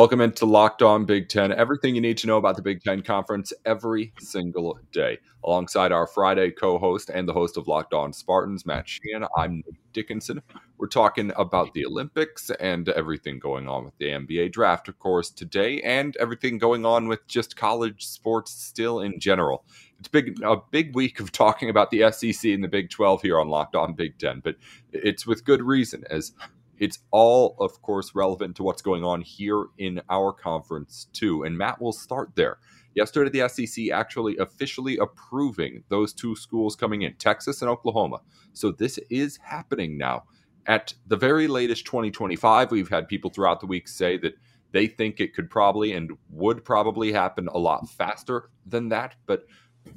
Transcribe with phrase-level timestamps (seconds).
[0.00, 1.52] Welcome into Locked On Big Ten.
[1.52, 5.18] Everything you need to know about the Big Ten Conference every single day.
[5.44, 9.56] Alongside our Friday co host and the host of Locked On Spartans, Matt Sheehan, I'm
[9.56, 10.40] Nate Dickinson.
[10.78, 15.28] We're talking about the Olympics and everything going on with the NBA draft, of course,
[15.28, 19.66] today, and everything going on with just college sports still in general.
[19.98, 23.38] It's big a big week of talking about the SEC and the Big 12 here
[23.38, 24.56] on Locked On Big Ten, but
[24.94, 26.32] it's with good reason as
[26.80, 31.44] it's all, of course, relevant to what's going on here in our conference, too.
[31.44, 32.58] And Matt will start there.
[32.94, 38.20] Yesterday, the SEC actually officially approving those two schools coming in, Texas and Oklahoma.
[38.54, 40.24] So this is happening now.
[40.66, 44.34] At the very latest 2025, we've had people throughout the week say that
[44.72, 49.16] they think it could probably and would probably happen a lot faster than that.
[49.26, 49.44] But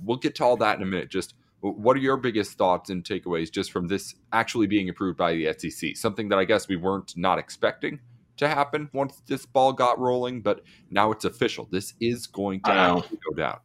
[0.03, 1.09] we'll get to all that in a minute.
[1.09, 1.33] Just
[1.71, 5.53] what are your biggest thoughts and takeaways just from this actually being approved by the
[5.57, 5.95] SEC?
[5.95, 7.99] Something that I guess we weren't not expecting
[8.37, 10.61] to happen once this ball got rolling, but
[10.91, 11.67] now it's official.
[11.71, 12.69] This is going to
[13.29, 13.59] go down.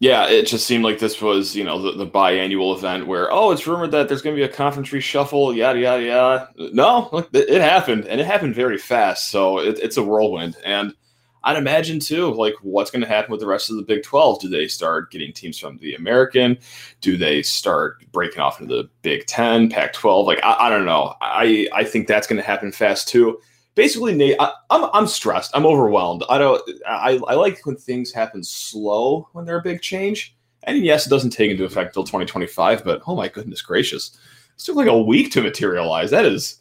[0.00, 3.52] Yeah, it just seemed like this was, you know, the, the biannual event where, oh,
[3.52, 6.48] it's rumored that there's going to be a conference reshuffle, yada, yada, yada.
[6.72, 9.30] No, look, it, it happened, and it happened very fast.
[9.30, 10.56] So it, it's a whirlwind.
[10.64, 10.94] And–
[11.42, 14.40] I'd imagine too, like what's going to happen with the rest of the Big 12?
[14.40, 16.58] Do they start getting teams from the American?
[17.00, 20.26] Do they start breaking off into the Big 10, Pac 12?
[20.26, 21.14] Like, I, I, don't know.
[21.20, 23.40] I, I think that's going to happen fast too.
[23.74, 25.52] Basically, Nate, I, am I'm, I'm stressed.
[25.54, 26.24] I'm overwhelmed.
[26.28, 30.36] I don't, I, I like when things happen slow when they're a big change.
[30.64, 34.18] And yes, it doesn't take into effect until 2025, but oh my goodness gracious.
[34.56, 36.10] It took like a week to materialize.
[36.10, 36.58] That is,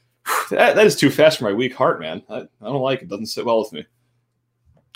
[0.50, 2.22] that, that is too fast for my weak heart, man.
[2.30, 3.04] I, I don't like it.
[3.04, 3.84] it doesn't sit well with me.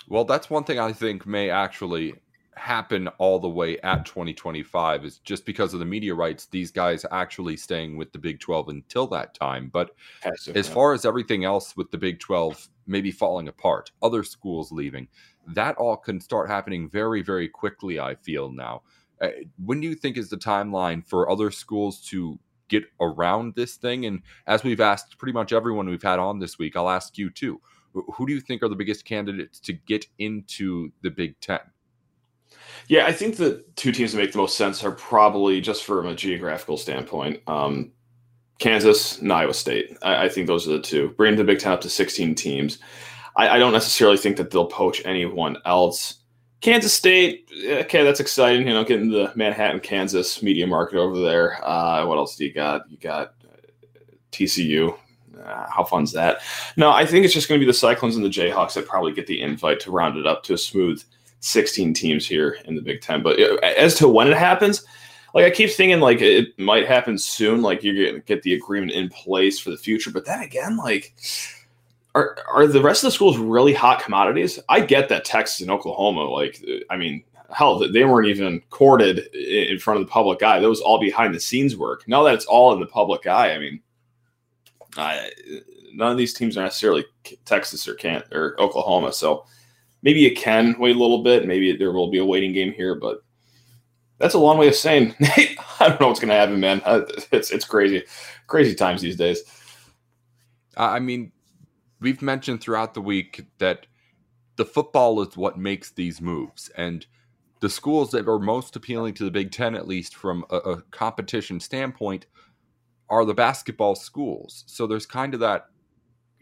[0.07, 2.15] Well, that's one thing I think may actually
[2.57, 7.05] happen all the way at 2025 is just because of the media rights these guys
[7.11, 9.69] actually staying with the Big 12 until that time.
[9.71, 9.91] But
[10.55, 15.07] as far as everything else with the Big 12 maybe falling apart other schools leaving
[15.53, 18.81] that all can start happening very very quickly I feel now.
[19.21, 19.29] Uh,
[19.63, 22.39] when do you think is the timeline for other schools to
[22.69, 24.05] get around this thing?
[24.05, 27.29] And as we've asked pretty much everyone we've had on this week I'll ask you
[27.29, 27.61] too
[28.13, 31.59] who do you think are the biggest candidates to get into the Big Ten?
[32.87, 36.07] Yeah, I think the two teams that make the most sense are probably just from
[36.07, 37.41] a geographical standpoint.
[37.47, 37.91] Um,
[38.59, 39.97] Kansas and Iowa State.
[40.01, 41.09] I, I, think those are the two.
[41.09, 42.79] Bring the Big Ten up to 16 teams.
[43.35, 46.15] I, I, don't necessarily think that they'll poach anyone else.
[46.61, 48.67] Kansas State, okay, that's exciting.
[48.67, 51.63] You know, getting the Manhattan, Kansas media market over there.
[51.63, 52.89] Uh, what else do you got?
[52.89, 53.33] You got
[54.31, 54.97] TCU
[55.47, 56.41] uh, how fun's that?
[56.75, 59.13] No, I think it's just going to be the Cyclones and the Jayhawks that probably
[59.13, 61.03] get the invite to round it up to a smooth
[61.39, 63.21] 16 teams here in the Big Ten.
[63.21, 64.85] But as to when it happens,
[65.33, 67.61] like I keep thinking, like it might happen soon.
[67.61, 70.11] Like you're to get the agreement in place for the future.
[70.11, 71.15] But then again, like.
[72.15, 74.57] Are, are the rest of the schools really hot commodities?
[74.69, 76.59] I get that Texas and Oklahoma, like,
[76.89, 80.59] I mean, hell, they weren't even courted in front of the public eye.
[80.59, 82.07] That was all behind the scenes work.
[82.07, 83.81] Now that it's all in the public eye, I mean,
[84.97, 87.05] none of these teams are necessarily
[87.45, 89.45] Texas or can or Oklahoma, so
[90.01, 91.47] maybe you can wait a little bit.
[91.47, 93.23] Maybe there will be a waiting game here, but
[94.17, 96.81] that's a long way of saying I don't know what's going to happen, man.
[96.85, 98.03] Uh, it's it's crazy,
[98.47, 99.43] crazy times these days.
[100.75, 101.31] I mean,
[101.99, 103.87] we've mentioned throughout the week that
[104.57, 107.05] the football is what makes these moves, and
[107.59, 110.81] the schools that are most appealing to the Big Ten, at least from a, a
[110.91, 112.27] competition standpoint,
[113.09, 114.63] are the basketball schools.
[114.67, 115.67] So there's kind of that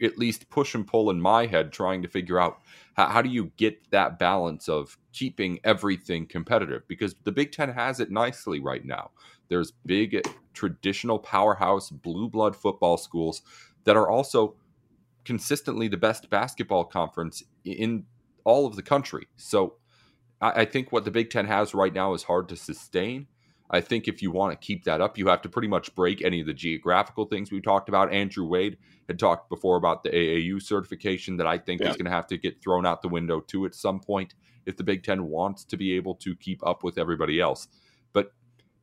[0.02, 2.58] at least push and pull in my head trying to figure out
[2.94, 6.82] how, how, do you get that balance of keeping everything competitive?
[6.86, 9.10] Because the big ten has it nicely right now.
[9.48, 13.42] There's big traditional powerhouse blue blood football schools
[13.84, 14.56] that are also
[15.24, 18.04] consistently the best basketball conference in
[18.44, 19.26] all of the country.
[19.36, 19.74] So
[20.40, 23.28] I, I think what the big ten has right now is hard to sustain
[23.70, 26.22] I think if you want to keep that up, you have to pretty much break
[26.22, 28.12] any of the geographical things we talked about.
[28.12, 28.78] Andrew Wade
[29.08, 31.90] had talked before about the AAU certification that I think yeah.
[31.90, 34.34] is going to have to get thrown out the window too at some point
[34.66, 37.68] if the Big Ten wants to be able to keep up with everybody else.
[38.12, 38.32] But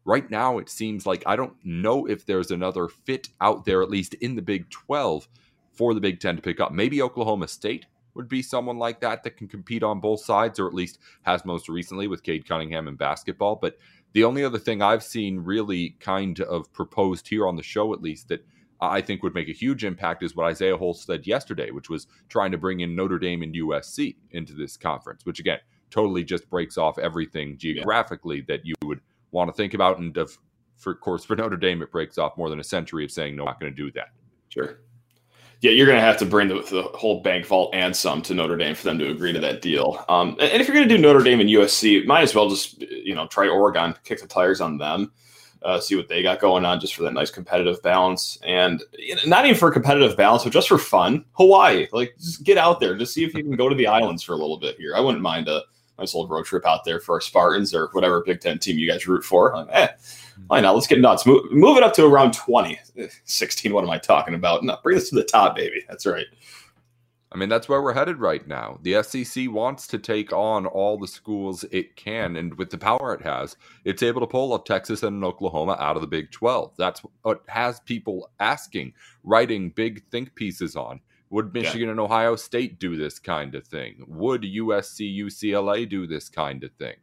[0.06, 3.90] right now, it seems like I don't know if there's another fit out there, at
[3.90, 5.28] least in the Big 12,
[5.72, 6.72] for the Big Ten to pick up.
[6.72, 10.68] Maybe Oklahoma State would be someone like that that can compete on both sides, or
[10.68, 13.56] at least has most recently with Cade Cunningham in basketball.
[13.56, 13.78] But
[14.14, 18.02] the only other thing I've seen really kind of proposed here on the show, at
[18.02, 18.46] least, that
[18.80, 22.08] I think would make a huge impact is what Isaiah Holtz said yesterday, which was
[22.30, 26.50] trying to bring in Notre Dame and USC into this conference, which again totally just
[26.50, 28.44] breaks off everything geographically yeah.
[28.48, 29.02] that you would
[29.32, 30.00] want to think about.
[30.00, 30.38] And of,
[30.76, 33.36] for of course, for Notre Dame, it breaks off more than a century of saying
[33.36, 34.10] no, I'm not going to do that.
[34.50, 34.80] Sure.
[35.64, 38.34] Yeah, you're going to have to bring the, the, whole bank vault and some to
[38.34, 40.04] Notre Dame for them to agree to that deal.
[40.10, 42.82] Um, and if you're going to do Notre Dame and USC, might as well just
[42.82, 45.12] you know try Oregon, kick the tires on them
[45.64, 48.38] uh, see what they got going on just for that nice competitive balance.
[48.46, 48.84] And
[49.26, 51.26] not even for competitive balance, but just for fun.
[51.34, 54.24] Hawaii, like just get out there, just see if you can go to the islands
[54.24, 54.96] for a little bit here.
[54.96, 55.64] I wouldn't mind a
[55.98, 58.90] nice little road trip out there for our Spartans or whatever Big Ten team you
[58.90, 59.54] guys root for.
[59.56, 59.88] Like, eh,
[60.48, 60.76] why not?
[60.76, 61.26] Let's get nuts.
[61.26, 62.80] Move, move it up to around 20.
[63.24, 64.64] 16, what am I talking about?
[64.64, 65.84] No, bring this to the top, baby.
[65.88, 66.26] That's right.
[67.34, 68.78] I mean, that's where we're headed right now.
[68.84, 73.16] The SEC wants to take on all the schools it can, and with the power
[73.16, 76.74] it has, it's able to pull up Texas and Oklahoma out of the Big 12.
[76.78, 78.94] That's what has people asking,
[79.24, 81.02] writing big think pieces on.
[81.32, 81.92] Would Michigan yeah.
[81.92, 84.04] and Ohio State do this kind of thing?
[84.08, 86.94] Would USC, UCLA do this kind of thing?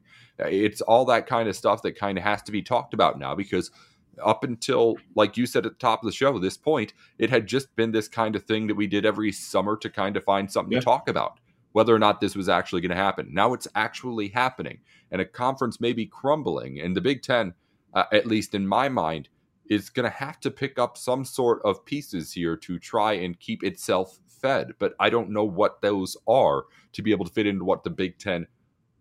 [0.46, 3.34] It's all that kind of stuff that kind of has to be talked about now
[3.34, 3.70] because
[4.22, 7.46] up until, like you said at the top of the show, this point, it had
[7.46, 10.50] just been this kind of thing that we did every summer to kind of find
[10.50, 10.80] something yeah.
[10.80, 11.38] to talk about,
[11.72, 13.28] whether or not this was actually going to happen.
[13.32, 14.78] Now it's actually happening,
[15.10, 16.80] and a conference may be crumbling.
[16.80, 17.54] And the Big Ten,
[17.94, 19.28] uh, at least in my mind,
[19.68, 23.38] is going to have to pick up some sort of pieces here to try and
[23.38, 24.72] keep itself fed.
[24.78, 27.90] But I don't know what those are to be able to fit into what the
[27.90, 28.46] Big Ten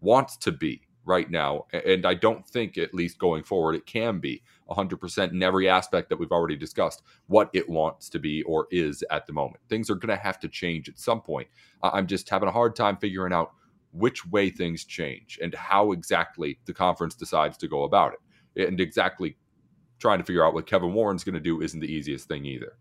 [0.01, 1.65] wants to be right now.
[1.73, 6.07] And I don't think, at least going forward, it can be 100% in every aspect
[6.07, 9.59] that we've already discussed what it wants to be or is at the moment.
[9.67, 11.47] Things are going to have to change at some point.
[11.83, 13.51] I'm just having a hard time figuring out
[13.91, 18.67] which way things change and how exactly the conference decides to go about it.
[18.67, 19.35] And exactly
[19.97, 22.77] trying to figure out what Kevin Warren's going to do isn't the easiest thing either.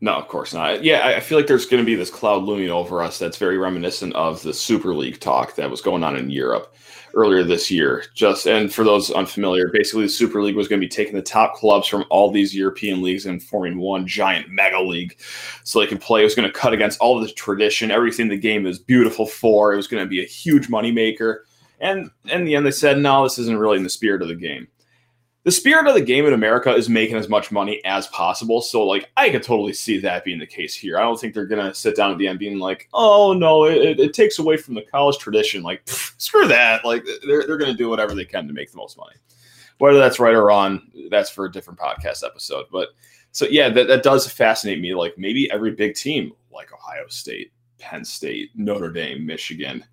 [0.00, 0.82] No, of course not.
[0.82, 3.56] Yeah, I feel like there's going to be this cloud looming over us that's very
[3.56, 6.74] reminiscent of the Super League talk that was going on in Europe
[7.14, 8.04] earlier this year.
[8.14, 11.22] Just and for those unfamiliar, basically the Super League was going to be taking the
[11.22, 15.18] top clubs from all these European leagues and forming one giant mega league,
[15.64, 16.20] so they could play.
[16.20, 19.72] It was going to cut against all the tradition, everything the game is beautiful for.
[19.72, 21.38] It was going to be a huge moneymaker.
[21.80, 24.34] And in the end, they said, no, this isn't really in the spirit of the
[24.34, 24.68] game
[25.44, 28.62] the spirit of the game in America is making as much money as possible.
[28.62, 30.96] So, like, I could totally see that being the case here.
[30.98, 34.00] I don't think they're gonna sit down at the end being like, "Oh no, it,
[34.00, 36.84] it takes away from the college tradition." Like, pff, screw that.
[36.84, 39.16] Like, they're they're gonna do whatever they can to make the most money.
[39.78, 40.80] Whether that's right or wrong,
[41.10, 42.64] that's for a different podcast episode.
[42.72, 42.88] But
[43.32, 44.94] so yeah, that, that does fascinate me.
[44.94, 49.84] Like, maybe every big team, like Ohio State, Penn State, Notre Dame, Michigan,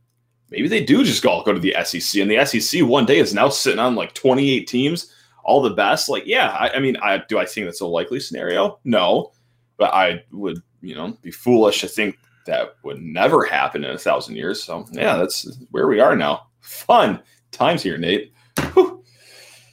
[0.49, 3.33] maybe they do just all go to the SEC, and the SEC one day is
[3.33, 5.13] now sitting on like 28 teams
[5.43, 6.09] all the best.
[6.09, 8.79] Like, yeah, I, I mean, I do I think that's a likely scenario?
[8.83, 9.31] No,
[9.77, 13.97] but I would, you know, be foolish to think that would never happen in a
[13.97, 14.63] thousand years.
[14.63, 16.47] So yeah, that's where we are now.
[16.59, 17.21] Fun
[17.51, 18.33] times here, Nate.
[18.73, 19.03] Whew.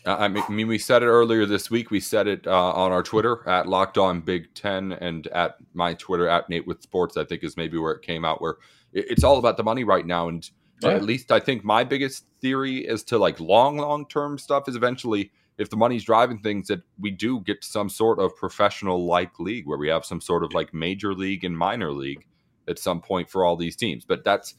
[0.07, 1.91] I mean, we said it earlier this week.
[1.91, 5.95] We said it uh, on our Twitter at Locked On Big Ten and at my
[5.95, 7.17] Twitter at Nate with Sports.
[7.17, 8.41] I think is maybe where it came out.
[8.41, 8.57] Where
[8.93, 10.49] it's all about the money right now, and
[10.83, 10.91] yeah.
[10.91, 14.77] at least I think my biggest theory as to like long, long term stuff is
[14.77, 19.39] eventually if the money's driving things that we do get some sort of professional like
[19.39, 22.27] league where we have some sort of like major league and minor league
[22.69, 24.05] at some point for all these teams.
[24.05, 24.55] But that's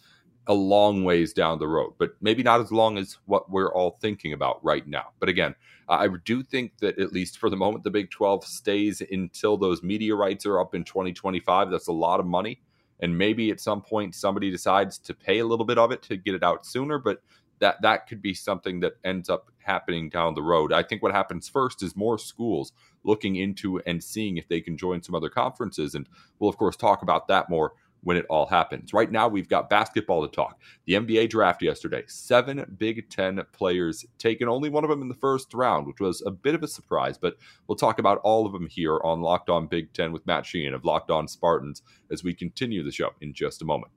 [0.47, 3.99] a long ways down the road but maybe not as long as what we're all
[4.01, 5.11] thinking about right now.
[5.19, 5.55] But again
[5.87, 9.81] i do think that at least for the moment the big 12 stays until those
[9.81, 12.61] media rights are up in 2025 that's a lot of money.
[12.99, 16.17] And maybe at some point somebody decides to pay a little bit of it to
[16.17, 17.21] get it out sooner but
[17.59, 20.73] that that could be something that ends up happening down the road.
[20.73, 22.71] I think what happens first is more schools
[23.03, 26.07] looking into and seeing if they can join some other conferences and
[26.39, 28.93] we'll of course talk about that more when it all happens.
[28.93, 30.61] Right now we've got basketball to talk.
[30.85, 35.15] The NBA draft yesterday, 7 Big 10 players taken, only one of them in the
[35.15, 37.35] first round, which was a bit of a surprise, but
[37.67, 40.73] we'll talk about all of them here on Locked On Big 10 with Matt Sheehan
[40.73, 43.91] of Locked On Spartans as we continue the show in just a moment.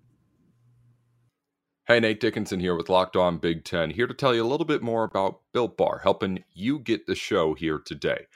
[1.88, 4.64] Hey, Nate Dickinson here with Locked On Big Ten, here to tell you a little
[4.64, 8.26] bit more about Built Bar, helping you get the show here today.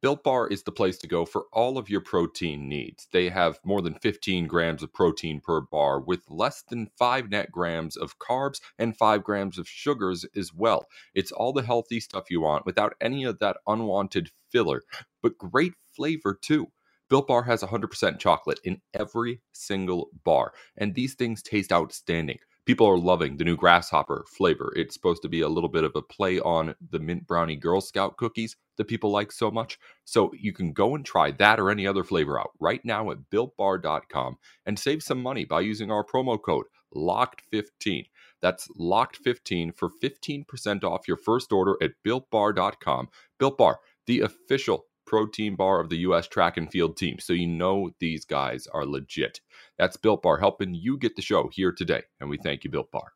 [0.00, 3.06] Built Bar is the place to go for all of your protein needs.
[3.12, 7.52] They have more than 15 grams of protein per bar, with less than 5 net
[7.52, 10.88] grams of carbs and 5 grams of sugars as well.
[11.14, 14.82] It's all the healthy stuff you want without any of that unwanted filler,
[15.22, 16.72] but great flavor too.
[17.08, 22.38] Built Bar has 100% chocolate in every single bar, and these things taste outstanding.
[22.66, 24.72] People are loving the new grasshopper flavor.
[24.74, 27.80] It's supposed to be a little bit of a play on the mint brownie Girl
[27.80, 29.78] Scout cookies that people like so much.
[30.04, 33.30] So you can go and try that or any other flavor out right now at
[33.32, 38.06] builtbar.com and save some money by using our promo code LOCKED15.
[38.42, 43.08] That's LOCKED15 for 15% off your first order at builtbar.com.
[43.38, 46.26] Built Bar, the official protein bar of the U.S.
[46.26, 47.18] track and field team.
[47.18, 49.40] So you know these guys are legit.
[49.78, 52.02] That's Built Bar helping you get the show here today.
[52.20, 53.12] And we thank you, Built Bar.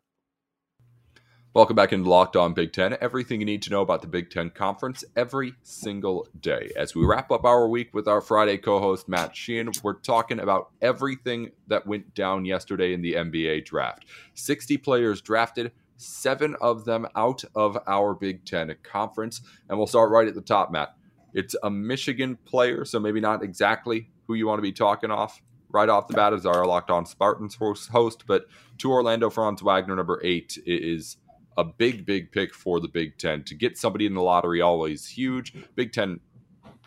[1.53, 2.97] Welcome back into Locked On Big Ten.
[3.01, 6.71] Everything you need to know about the Big Ten Conference every single day.
[6.77, 10.39] As we wrap up our week with our Friday co host, Matt Sheehan, we're talking
[10.39, 14.05] about everything that went down yesterday in the NBA draft.
[14.35, 19.41] 60 players drafted, seven of them out of our Big Ten Conference.
[19.69, 20.95] And we'll start right at the top, Matt.
[21.35, 25.43] It's a Michigan player, so maybe not exactly who you want to be talking off
[25.73, 28.47] right off the bat as our Locked On Spartans host, but
[28.79, 31.17] to Orlando Franz Wagner, number eight, is
[31.57, 33.45] a big, big pick for the Big Ten.
[33.45, 35.55] To get somebody in the lottery, always huge.
[35.75, 36.21] Big Ten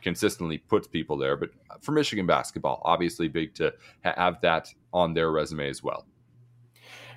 [0.02, 5.32] consistently puts people there, but for Michigan basketball, obviously big to have that on their
[5.32, 6.06] resume as well.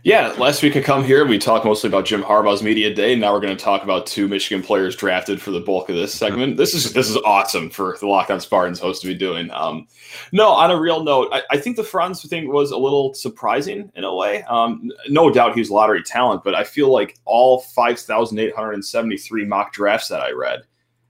[0.02, 3.16] Yeah, last week I come here, we talked mostly about Jim Harbaugh's media day.
[3.16, 6.14] Now we're going to talk about two Michigan players drafted for the bulk of this
[6.14, 6.56] segment.
[6.56, 9.50] This is this is awesome for the Locked On Spartans host to be doing.
[9.50, 9.88] Um,
[10.30, 13.90] no, on a real note, I, I, think the Franz thing was a little surprising
[13.96, 14.44] in a way.
[14.44, 18.72] Um, no doubt he's lottery talent, but I feel like all five thousand eight hundred
[18.72, 20.62] and seventy three mock drafts that I read,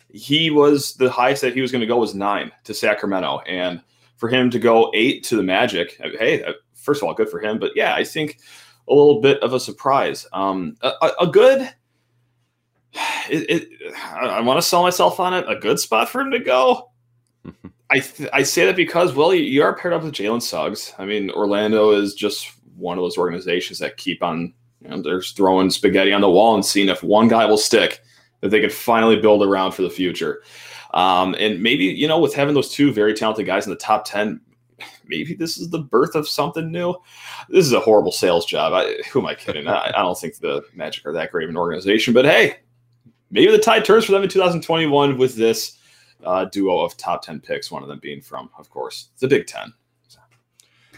[0.08, 3.82] he was the highest that he was going to go was nine to Sacramento, and
[4.16, 6.42] for him to go eight to the Magic, hey,
[6.74, 7.58] first of all, good for him.
[7.58, 8.38] But yeah, I think
[8.88, 10.26] a little bit of a surprise.
[10.32, 11.68] Um, a, a good.
[13.28, 15.44] It, it, I want to sell myself on it.
[15.48, 16.90] A good spot for him to go.
[17.90, 20.92] I th- I say that because well, you, you are paired up with Jalen Suggs.
[20.98, 24.52] I mean, Orlando is just one of those organizations that keep on.
[24.82, 28.00] You know, they're throwing spaghetti on the wall and seeing if one guy will stick
[28.40, 30.42] that they could finally build around for the future.
[30.94, 34.04] Um, and maybe you know, with having those two very talented guys in the top
[34.04, 34.40] ten,
[35.06, 36.94] maybe this is the birth of something new.
[37.48, 38.72] This is a horrible sales job.
[38.72, 39.68] I, who am I kidding?
[39.68, 42.56] I, I, don't think the Magic are that great of an organization, but hey,
[43.30, 45.78] maybe the tide turns for them in 2021 with this
[46.24, 49.46] uh, duo of top 10 picks, one of them being from, of course, the Big
[49.46, 49.72] Ten.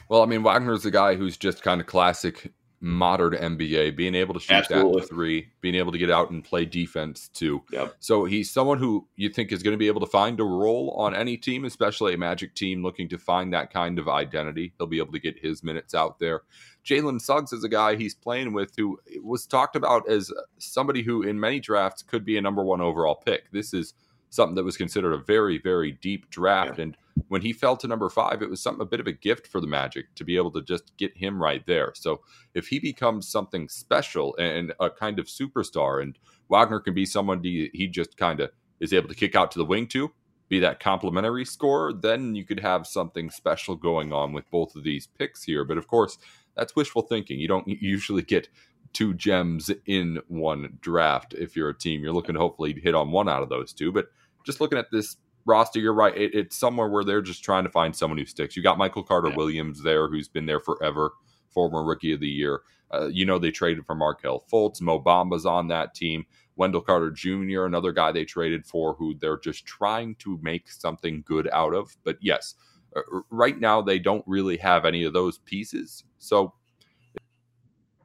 [0.08, 4.34] Well, I mean, Wagner's the guy who's just kind of classic modern NBA, being able
[4.34, 5.00] to shoot Absolutely.
[5.00, 7.62] that three, being able to get out and play defense too.
[7.72, 7.96] Yep.
[7.98, 10.90] So he's someone who you think is going to be able to find a role
[10.96, 14.72] on any team, especially a Magic team looking to find that kind of identity.
[14.78, 16.42] He'll be able to get his minutes out there.
[16.84, 21.22] Jalen Suggs is a guy he's playing with who was talked about as somebody who
[21.22, 23.50] in many drafts could be a number one overall pick.
[23.50, 23.94] This is
[24.30, 26.78] something that was considered a very, very deep draft.
[26.78, 26.84] Yeah.
[26.84, 26.96] And
[27.28, 29.60] when he fell to number five, it was something a bit of a gift for
[29.60, 31.92] the Magic to be able to just get him right there.
[31.94, 32.20] So
[32.54, 37.42] if he becomes something special and a kind of superstar, and Wagner can be someone
[37.42, 40.12] he, just kind of is able to kick out to the wing to,
[40.48, 44.84] be that complementary score, then you could have something special going on with both of
[44.84, 45.64] these picks here.
[45.64, 46.18] But of course,
[46.56, 47.38] that's wishful thinking.
[47.38, 48.48] You don't usually get
[48.92, 52.02] two gems in one draft if you're a team.
[52.02, 53.92] You're looking to hopefully hit on one out of those two.
[53.92, 54.06] But
[54.44, 55.16] just looking at this
[55.48, 56.16] roster, you're right.
[56.16, 58.56] It, it's somewhere where they're just trying to find someone who sticks.
[58.56, 59.36] You got Michael Carter yeah.
[59.36, 61.12] Williams there, who's been there forever,
[61.48, 62.60] former rookie of the year.
[62.90, 64.80] Uh, you know, they traded for Markelle Fultz.
[64.80, 66.24] Mo Bamba's on that team.
[66.56, 71.22] Wendell Carter Jr., another guy they traded for, who they're just trying to make something
[71.26, 71.96] good out of.
[72.04, 72.54] But yes,
[72.96, 73.00] uh,
[73.30, 76.04] right now they don't really have any of those pieces.
[76.18, 76.54] So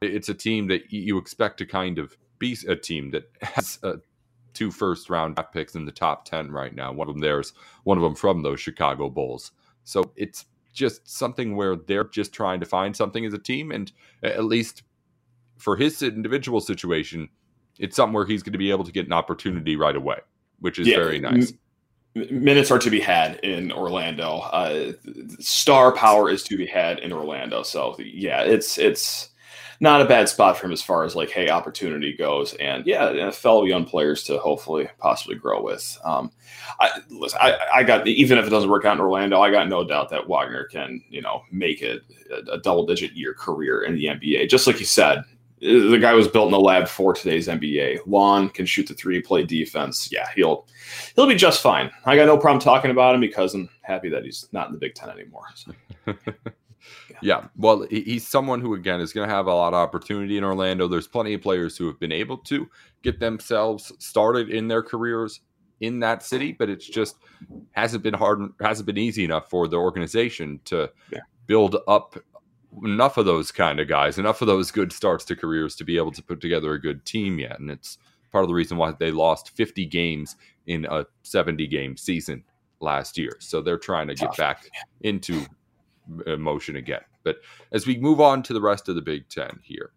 [0.00, 3.96] it's a team that you expect to kind of be a team that has a
[4.54, 6.92] two first round draft picks in the top 10 right now.
[6.92, 7.52] One of them there's
[7.84, 9.52] one of them from those Chicago Bulls.
[9.84, 13.70] So it's just something where they're just trying to find something as a team.
[13.70, 13.92] And
[14.22, 14.82] at least
[15.56, 17.28] for his individual situation,
[17.78, 20.18] it's something where he's going to be able to get an opportunity right away,
[20.60, 21.52] which is yeah, very nice.
[22.14, 24.38] minutes are to be had in Orlando.
[24.38, 24.92] Uh,
[25.40, 27.62] star power is to be had in Orlando.
[27.62, 29.30] So yeah, it's it's
[29.80, 32.54] not a bad spot for him as far as like, hey, opportunity goes.
[32.54, 35.98] And yeah, fellow young players to hopefully possibly grow with.
[36.04, 36.30] Um,
[36.80, 39.68] I, listen, I, I got, even if it doesn't work out in Orlando, I got
[39.68, 43.82] no doubt that Wagner can, you know, make it a, a double digit year career
[43.82, 44.48] in the NBA.
[44.48, 45.22] Just like you said,
[45.60, 48.00] the guy was built in the lab for today's NBA.
[48.06, 50.10] Long can shoot the three, play defense.
[50.12, 50.66] Yeah, he'll
[51.16, 51.90] he'll be just fine.
[52.04, 54.78] I got no problem talking about him because I'm happy that he's not in the
[54.78, 55.46] Big Ten anymore.
[55.54, 55.72] So.
[57.22, 60.44] Yeah, well, he's someone who again is going to have a lot of opportunity in
[60.44, 60.88] Orlando.
[60.88, 62.68] There's plenty of players who have been able to
[63.02, 65.40] get themselves started in their careers
[65.80, 67.16] in that city, but it's just
[67.72, 71.20] hasn't been hard, hasn't been easy enough for the organization to yeah.
[71.46, 72.16] build up
[72.82, 75.96] enough of those kind of guys, enough of those good starts to careers to be
[75.96, 77.58] able to put together a good team yet.
[77.60, 77.98] And it's
[78.32, 80.36] part of the reason why they lost 50 games
[80.66, 82.44] in a 70 game season
[82.80, 83.36] last year.
[83.38, 84.66] So they're trying to get back
[85.02, 85.44] into
[86.06, 87.02] motion again.
[87.22, 87.36] But
[87.72, 89.92] as we move on to the rest of the Big Ten here,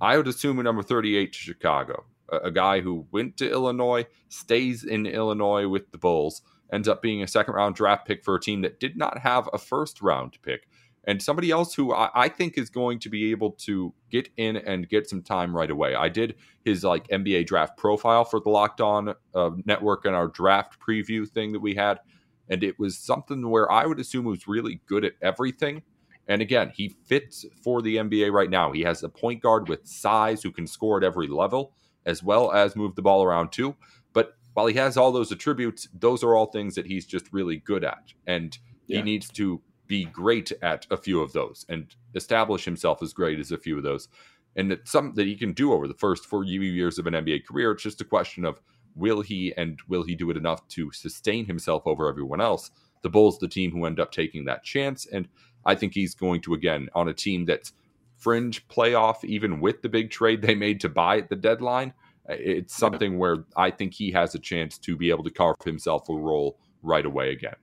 [0.00, 4.84] Ayo Dosunmu a number 38 to Chicago, a, a guy who went to Illinois, stays
[4.84, 6.42] in Illinois with the Bulls,
[6.72, 9.48] ends up being a second round draft pick for a team that did not have
[9.52, 10.68] a first round pick.
[11.04, 14.56] And somebody else who I, I think is going to be able to get in
[14.56, 15.94] and get some time right away.
[15.94, 20.28] I did his like NBA draft profile for the Locked On uh, Network and our
[20.28, 22.00] draft preview thing that we had,
[22.50, 25.82] and it was something where Ayo Dosunmu was really good at everything
[26.30, 28.70] and again, he fits for the NBA right now.
[28.70, 31.74] He has a point guard with size who can score at every level,
[32.06, 33.74] as well as move the ball around too.
[34.12, 37.56] But while he has all those attributes, those are all things that he's just really
[37.56, 38.12] good at.
[38.28, 38.98] And yeah.
[38.98, 43.40] he needs to be great at a few of those and establish himself as great
[43.40, 44.06] as a few of those.
[44.54, 47.44] And it's something that he can do over the first four years of an NBA
[47.44, 47.72] career.
[47.72, 48.60] It's just a question of
[48.94, 52.70] will he and will he do it enough to sustain himself over everyone else?
[53.02, 55.06] The Bulls, the team who end up taking that chance.
[55.06, 55.28] And
[55.64, 57.72] I think he's going to, again, on a team that's
[58.16, 61.94] fringe playoff, even with the big trade they made to buy at the deadline.
[62.28, 65.56] Uh, it's something where I think he has a chance to be able to carve
[65.64, 67.56] himself a role right away again.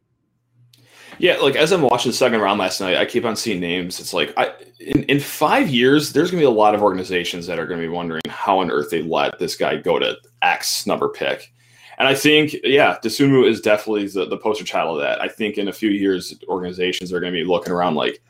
[1.19, 3.99] Yeah, like as I'm watching the second round last night, I keep on seeing names.
[3.99, 7.59] It's like I in, in five years, there's gonna be a lot of organizations that
[7.59, 11.09] are gonna be wondering how on earth they let this guy go to X number
[11.09, 11.51] pick.
[11.97, 15.19] And I think, yeah, Dosunmu is definitely the, the poster child of that.
[15.19, 18.21] I think in a few years, organizations are to be looking around like,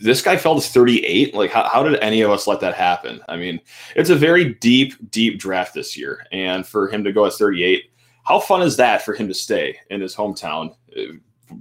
[0.00, 1.34] this guy fell to 38.
[1.34, 3.20] Like, how, how did any of us let that happen?
[3.28, 3.60] I mean,
[3.96, 6.24] it's a very deep, deep draft this year.
[6.30, 7.90] And for him to go at 38,
[8.24, 10.76] how fun is that for him to stay in his hometown,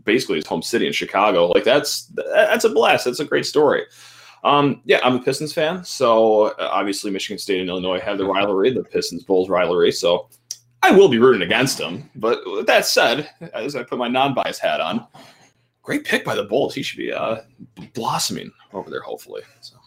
[0.03, 1.47] basically his home city in Chicago?
[1.47, 3.05] Like, that's that's a blast.
[3.05, 3.84] That's a great story.
[4.43, 5.84] Um, yeah, I'm a Pistons fan.
[5.84, 9.91] So obviously, Michigan State and Illinois have the rivalry, the Pistons Bulls rivalry.
[9.91, 10.29] So
[10.84, 12.10] I will be rooting against him.
[12.15, 15.08] But with that said, as I put my non-bias hat on,
[15.81, 16.75] great pick by the Bulls.
[16.75, 17.38] He should be uh,
[17.93, 19.41] blossoming over there, hopefully.
[19.62, 19.77] So.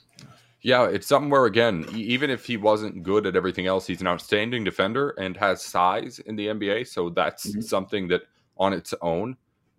[0.63, 4.09] Yeah, it's something where again, even if he wasn't good at everything else, he's an
[4.09, 6.89] outstanding defender and has size in the NBA.
[6.89, 7.61] So that's mm-hmm.
[7.61, 8.23] something that
[8.57, 9.37] on its own,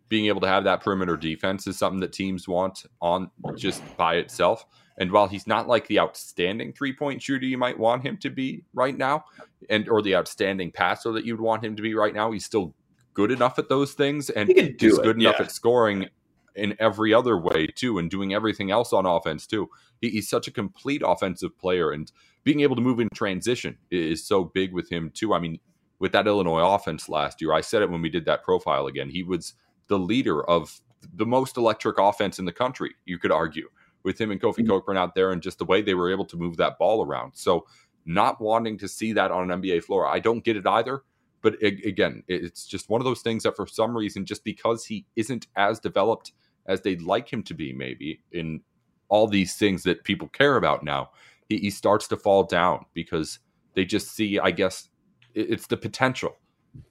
[0.10, 4.16] being able to have that perimeter defense is something that teams want on just by
[4.16, 4.66] itself.
[4.98, 8.30] And while he's not like the outstanding three point shooter you might want him to
[8.30, 9.24] be right now,
[9.70, 12.76] and or the outstanding passer that you'd want him to be right now, he's still
[13.14, 15.46] good enough at those things, and he's good enough yeah.
[15.46, 16.08] at scoring
[16.56, 19.70] in every other way too, and doing everything else on offense too.
[20.02, 22.12] He, he's such a complete offensive player, and
[22.44, 25.34] being able to move in transition is so big with him too.
[25.34, 25.60] I mean,
[26.00, 29.10] with that Illinois offense last year, I said it when we did that profile again.
[29.10, 29.54] He was
[29.90, 30.80] the leader of
[31.14, 32.96] the most electric offense in the country.
[33.06, 33.70] You could argue
[34.04, 34.70] with him and Kofi mm-hmm.
[34.70, 37.34] Cockburn out there and just the way they were able to move that ball around.
[37.36, 37.66] So,
[38.06, 41.04] not wanting to see that on an NBA floor, I don't get it either.
[41.42, 45.06] But again, it's just one of those things that for some reason, just because he
[45.16, 46.32] isn't as developed
[46.66, 48.62] as they'd like him to be, maybe in
[49.10, 51.12] all these things that people care about now,
[51.48, 53.40] he, he starts to fall down because
[53.74, 54.90] they just see, I guess,
[55.34, 56.38] it's the potential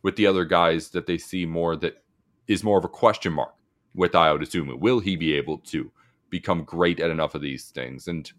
[0.03, 2.03] with the other guys that they see more that
[2.49, 3.55] is more of a question mark
[3.95, 4.79] with Ayo Dosunmu.
[4.79, 5.93] Will he be able to?
[6.31, 8.09] become great at enough of these things.
[8.09, 8.31] And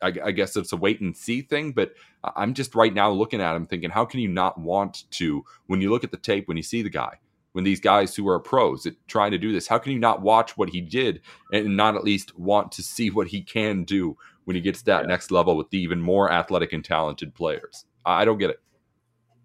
[0.00, 1.92] I, I, guess it's a wait and see thing, but
[2.34, 5.80] I'm just right now looking at him thinking, how can you not want to, when
[5.80, 7.18] you look at the tape, when you see the guy,
[7.52, 10.22] when these guys who are pros at trying to do this, how can you not
[10.22, 11.20] watch what he did
[11.52, 14.86] and not at least want to see what he can do when he gets to
[14.86, 15.08] that yeah.
[15.08, 17.84] next level with the even more athletic and talented players?
[18.04, 18.60] I don't get it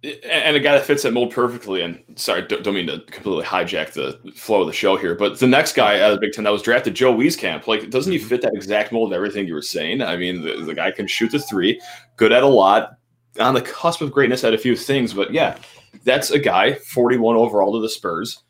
[0.04, 1.82] and a guy that fits that mold perfectly.
[1.82, 5.40] And sorry, don't, don't, mean to completely hijack the flow of the show here, but
[5.40, 8.12] the next guy out of the Big Ten that was drafted, Joe Wieskamp, like doesn't
[8.12, 8.28] he mm-hmm.
[8.28, 10.02] fit that exact mold of everything you were saying?
[10.02, 11.80] I mean, the, the, guy can shoot the three,
[12.18, 12.98] good at a lot,
[13.40, 15.14] on the cusp of greatness at a few things.
[15.14, 15.58] But yeah,
[16.04, 18.44] that's a guy 41 overall to the Spurs.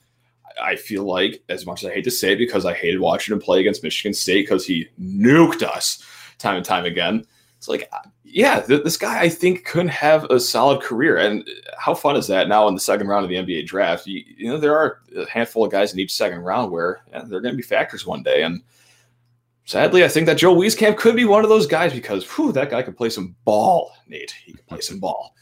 [0.61, 3.33] I feel like, as much as I hate to say it, because I hated watching
[3.33, 6.03] him play against Michigan State because he nuked us
[6.37, 7.25] time and time again.
[7.57, 7.89] It's like
[8.33, 11.17] yeah, th- this guy I think could have a solid career.
[11.17, 14.07] And how fun is that now in the second round of the NBA draft?
[14.07, 17.23] You, you know, there are a handful of guys in each second round where yeah,
[17.25, 18.43] they're going to be factors one day.
[18.43, 18.61] And
[19.65, 22.69] sadly, I think that Joe Wieskamp could be one of those guys because whew, that
[22.69, 24.33] guy could play some ball, Nate.
[24.45, 25.35] He can play some ball.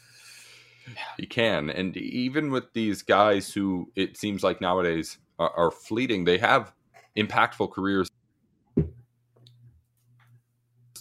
[1.17, 1.69] He can.
[1.69, 6.73] And even with these guys who it seems like nowadays are, are fleeting, they have
[7.15, 8.09] impactful careers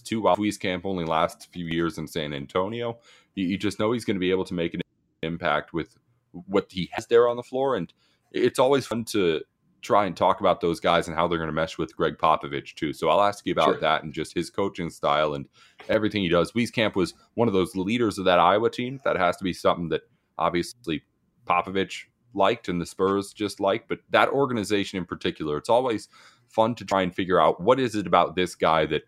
[0.08, 0.22] too.
[0.22, 2.98] While Camp only lasts a few years in San Antonio,
[3.34, 4.80] you, you just know he's going to be able to make an
[5.22, 5.96] impact with
[6.32, 7.76] what he has there on the floor.
[7.76, 7.92] And
[8.32, 9.42] it's always fun to
[9.80, 12.74] try and talk about those guys and how they're going to mesh with Gregg Popovich
[12.74, 12.92] too.
[12.92, 13.80] So I'll ask you about sure.
[13.80, 15.46] that and just his coaching style and
[15.88, 16.52] everything he does.
[16.52, 19.00] Wieskamp was one of those leaders of that Iowa team.
[19.04, 20.02] That has to be something that
[20.36, 21.02] obviously
[21.46, 26.08] Popovich liked and the Spurs just liked, but that organization in particular, it's always
[26.48, 29.02] fun to try and figure out what is it about this guy that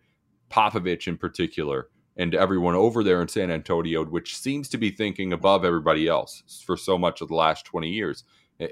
[0.50, 5.32] Popovich in particular and everyone over there in San Antonio, which seems to be thinking
[5.32, 8.24] above everybody else for so much of the last 20 years,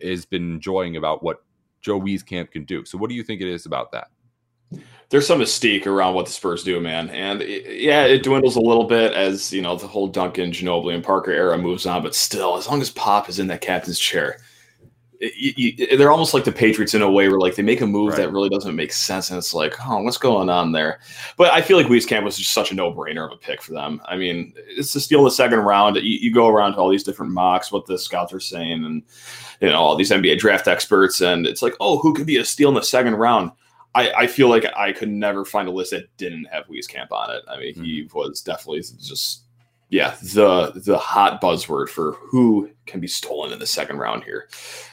[0.03, 1.43] has been enjoying about what
[1.81, 2.85] Joe Wieskamp can do.
[2.85, 4.09] So, what do you think it is about that?
[5.09, 8.61] There's some mystique around what the Spurs do, man, and it, yeah, it dwindles a
[8.61, 12.03] little bit as you know the whole Duncan, Ginobili, and Parker era moves on.
[12.03, 14.41] But still, as long as Pop is in that captain's chair,
[15.21, 17.87] you, you, they're almost like the Patriots in a way where like they make a
[17.87, 18.19] move right.
[18.19, 21.01] that really doesn't make sense, and it's like, oh, what's going on there?
[21.37, 23.73] But I feel like Wieskamp was just such a no brainer of a pick for
[23.73, 24.01] them.
[24.05, 25.97] I mean, it's to steal the second round.
[25.97, 29.03] You, you, go around to all these different mocks, what the scouts are saying, and
[29.61, 32.45] you know all these NBA draft experts, and it's like, oh, who could be a
[32.45, 33.51] steal in the second round?
[33.95, 37.35] I, I feel like I could never find a list that didn't have Wieskamp on
[37.35, 37.43] it.
[37.49, 37.85] I mean, mm-hmm.
[37.85, 39.43] he was definitely just
[39.90, 44.48] yeah the the hot buzzword for who can be stolen in the second round here.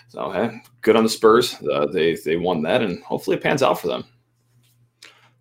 [0.09, 1.55] So hey, good on the Spurs.
[1.61, 4.05] Uh, they they won that, and hopefully it pans out for them.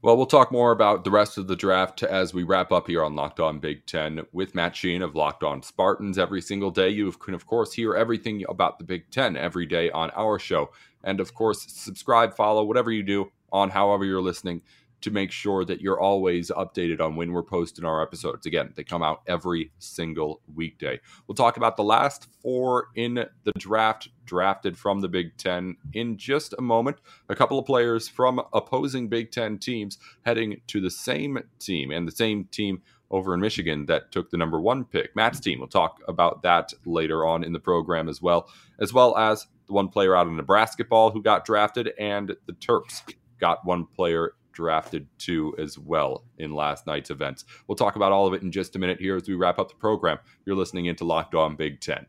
[0.05, 3.03] Well, we'll talk more about the rest of the draft as we wrap up here
[3.03, 6.19] on Locked On Big Ten with Matt Sheehan of Locked On Spartans.
[6.19, 9.91] Every single day, you can, of course, hear everything about the Big Ten every day
[9.93, 10.71] on our show.
[11.05, 14.61] And of course, subscribe, follow, whatever you do on however you're listening
[15.05, 18.47] to make sure that you're always updated on when we're posting our episodes.
[18.47, 20.99] Again, they come out every single weekday.
[21.27, 26.17] We'll talk about the last four in the draft drafted from the Big Ten in
[26.17, 26.97] just a moment.
[27.29, 32.09] A couple of players from opposing Big Ten teams heading to the same team and
[32.09, 35.15] the same team over in Michigan that took the number one pick.
[35.15, 35.59] Matt's team.
[35.59, 39.75] We'll talk about that later on in the program as well, as well as the
[39.75, 43.03] one player out of Nebraska ball who got drafted and the Terps
[43.39, 47.45] got one player drafted to as well in last night's events.
[47.67, 49.69] We'll talk about all of it in just a minute here as we wrap up
[49.69, 50.19] the program.
[50.47, 52.07] You're listening into Locked On Big Ten.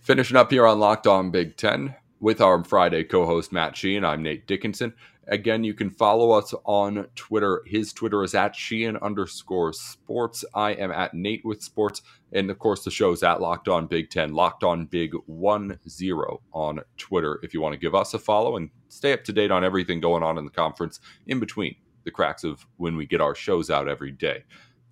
[0.00, 4.04] Finishing up here on Locked On Big Ten with our Friday co host Matt Sheehan.
[4.04, 4.94] I'm Nate Dickinson.
[5.28, 7.62] Again, you can follow us on Twitter.
[7.64, 10.44] His Twitter is at Sheehan underscore sports.
[10.52, 12.02] I am at Nate with sports.
[12.32, 15.78] And of course, the show is at Locked On Big Ten, Locked On Big 1
[15.88, 17.38] 0 on Twitter.
[17.44, 20.00] If you want to give us a follow and stay up to date on everything
[20.00, 23.70] going on in the conference in between the cracks of when we get our shows
[23.70, 24.42] out every day.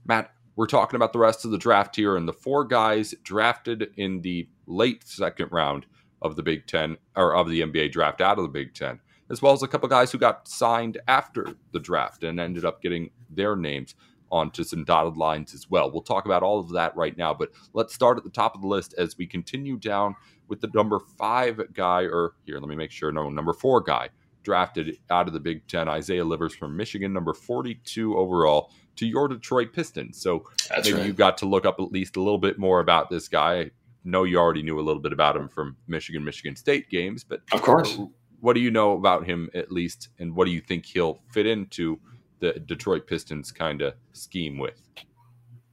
[0.06, 3.90] Matt, we're talking about the rest of the draft here and the four guys drafted
[3.96, 5.86] in the late second round
[6.22, 9.40] of the Big Ten or of the NBA draft out of the Big Ten as
[9.40, 13.10] well as a couple guys who got signed after the draft and ended up getting
[13.30, 13.94] their names
[14.32, 15.90] onto some dotted lines as well.
[15.90, 18.60] We'll talk about all of that right now, but let's start at the top of
[18.60, 20.14] the list as we continue down
[20.48, 24.08] with the number five guy, or here, let me make sure, no, number four guy
[24.42, 29.28] drafted out of the Big Ten, Isaiah Livers from Michigan, number 42 overall to your
[29.28, 30.20] Detroit Pistons.
[30.20, 31.06] So That's maybe right.
[31.06, 33.60] you got to look up at least a little bit more about this guy.
[33.60, 33.70] I
[34.04, 37.42] know you already knew a little bit about him from Michigan, Michigan State games, but
[37.52, 37.98] of course,
[38.40, 41.46] what do you know about him at least, and what do you think he'll fit
[41.46, 41.98] into
[42.40, 44.80] the Detroit Pistons kind of scheme with?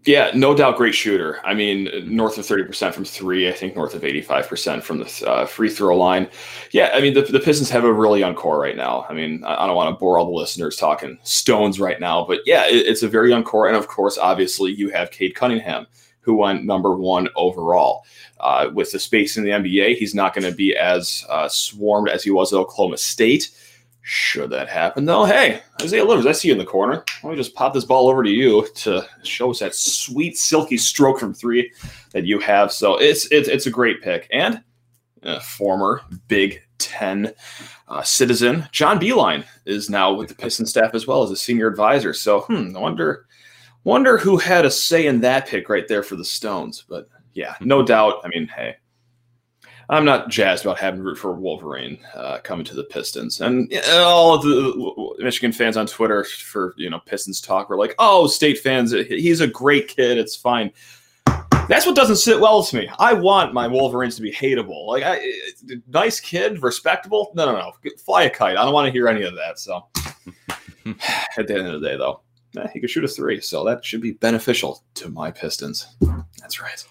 [0.06, 1.42] Yeah, no doubt, great shooter.
[1.44, 3.50] I mean, north of thirty percent from three.
[3.50, 6.30] I think north of eighty-five percent from the uh, free throw line.
[6.72, 9.06] Yeah, I mean, the, the Pistons have a really young core right now.
[9.10, 12.26] I mean, I, I don't want to bore all the listeners talking stones right now,
[12.26, 15.36] but yeah, it, it's a very young core, and of course, obviously, you have Cade
[15.36, 15.88] Cunningham,
[16.28, 18.06] who went number one overall.
[18.42, 22.10] Uh, with the space in the NBA, he's not going to be as uh, swarmed
[22.10, 23.50] as he was at Oklahoma State.
[24.02, 27.04] Should that happen, though, hey, Isaiah Livers, I see you in the corner.
[27.24, 30.78] Let me just pop this ball over to you to show us that sweet, silky
[30.78, 31.74] stroke from three
[32.12, 32.72] that you have.
[32.72, 34.28] So it's it's, it's a great pick.
[34.32, 34.62] And
[35.24, 37.34] uh, former Big Ten
[37.88, 41.68] uh, citizen John Beilein is now with the Piston staff as well as a senior
[41.68, 42.14] advisor.
[42.14, 43.28] So hmm, I wonder
[43.88, 46.84] wonder who had a say in that pick right there for the Stones.
[46.88, 48.20] But yeah, no doubt.
[48.24, 48.76] I mean, hey,
[49.90, 54.36] I'm not jazzed about having root for Wolverine uh, coming to the Pistons, and all
[54.36, 58.60] of the Michigan fans on Twitter for you know Pistons talk were like, "Oh, State
[58.60, 60.18] fans, he's a great kid.
[60.18, 60.72] It's fine."
[61.70, 62.90] That's what doesn't sit well with me.
[62.98, 64.88] I want my Wolverines to be hateable.
[64.88, 65.20] Like, I,
[65.88, 67.34] nice kid, respectable.
[67.36, 67.92] No, no, no.
[67.98, 68.56] Fly a kite.
[68.56, 69.60] I don't want to hear any of that.
[69.60, 69.86] So,
[71.38, 72.22] at the end of the day, though,
[72.56, 75.96] eh, he could shoot a three, so that should be beneficial to my Pistons.
[76.40, 76.86] That's right.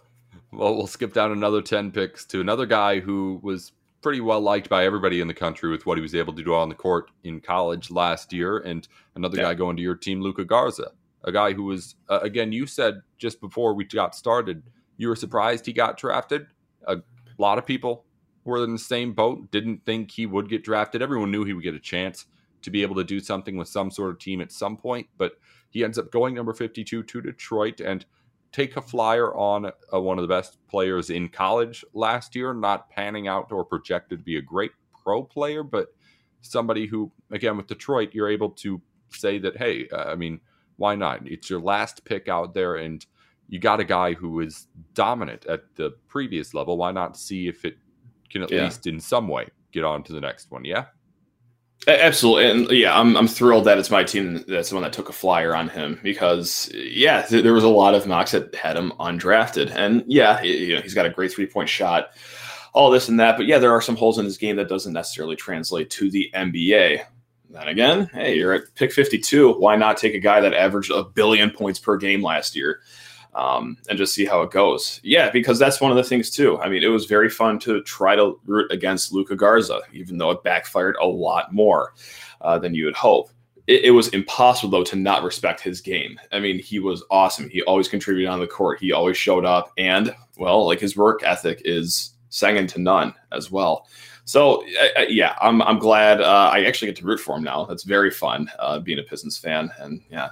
[0.53, 4.69] Well, we'll skip down another 10 picks to another guy who was pretty well liked
[4.69, 7.11] by everybody in the country with what he was able to do on the court
[7.25, 8.59] in college last year.
[8.59, 9.45] And another yeah.
[9.45, 10.93] guy going to your team, Luka Garza,
[11.25, 14.63] a guy who was, uh, again, you said just before we got started,
[14.97, 16.47] you were surprised he got drafted.
[16.87, 17.03] a
[17.39, 18.05] lot of people
[18.45, 21.03] were in the same boat, didn't think he would get drafted.
[21.03, 22.27] Everyone knew he would get a chance
[22.63, 25.33] to be able to do something with some sort of team at some point, but
[25.71, 28.05] he ends up going number 52 to Detroit and
[28.53, 32.89] take a flyer on uh, one of the best players in college last year, not
[32.91, 35.89] panning out or projected to be a great pro player, but
[36.41, 40.41] somebody who, again, with Detroit, you're able to say that, hey, uh, I mean,
[40.77, 41.27] why not?
[41.27, 43.05] It's your last pick out there, and
[43.49, 46.77] you got a guy who is dominant at the previous level.
[46.77, 47.77] Why not see if it
[48.31, 48.65] can at yeah.
[48.65, 50.65] least in some way get on to the next one?
[50.65, 50.87] Yeah.
[51.89, 55.09] Absolutely, and yeah, I'm I'm thrilled that it's my team that's the one that took
[55.09, 58.77] a flyer on him because yeah, th- there was a lot of mocks that had
[58.77, 62.09] him undrafted, and yeah, you know, he's got a great three point shot,
[62.73, 64.95] all this and that, but yeah, there are some holes in his game that doesn't
[64.95, 67.05] necessarily translate to the NBA.
[67.51, 69.53] Then again, hey, you're at pick 52.
[69.53, 72.81] Why not take a guy that averaged a billion points per game last year?
[73.37, 74.99] Um, and just see how it goes.
[75.03, 76.59] Yeah, because that's one of the things too.
[76.59, 80.31] I mean, it was very fun to try to root against Luka Garza, even though
[80.31, 81.93] it backfired a lot more
[82.41, 83.29] uh, than you would hope.
[83.67, 86.19] It, it, was impossible though to not respect his game.
[86.33, 87.51] I mean, he was awesome.
[87.51, 88.81] He always contributed on the court.
[88.81, 93.51] He always showed up, and well, like his work ethic is second to none as
[93.51, 93.87] well.
[94.25, 94.65] So
[94.97, 97.67] uh, yeah, I'm I'm glad uh, I actually get to root for him now.
[97.67, 100.31] That's very fun uh, being a Pistons fan, and yeah